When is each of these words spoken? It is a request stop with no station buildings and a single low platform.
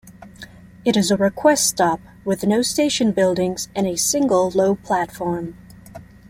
It 0.83 0.97
is 0.97 1.11
a 1.11 1.15
request 1.15 1.67
stop 1.69 1.99
with 2.25 2.43
no 2.43 2.63
station 2.63 3.11
buildings 3.11 3.69
and 3.75 3.85
a 3.85 3.95
single 3.97 4.49
low 4.49 4.73
platform. 4.73 5.55